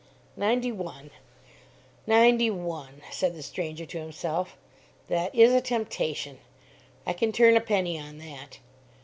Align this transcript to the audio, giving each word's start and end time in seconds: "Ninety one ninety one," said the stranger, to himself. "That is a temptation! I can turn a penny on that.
"Ninety 0.35 0.71
one 0.71 1.11
ninety 2.07 2.49
one," 2.49 3.03
said 3.11 3.35
the 3.35 3.43
stranger, 3.43 3.85
to 3.85 3.99
himself. 3.99 4.57
"That 5.09 5.35
is 5.35 5.53
a 5.53 5.61
temptation! 5.61 6.39
I 7.05 7.13
can 7.13 7.31
turn 7.31 7.55
a 7.55 7.61
penny 7.61 7.99
on 7.99 8.17
that. 8.17 8.57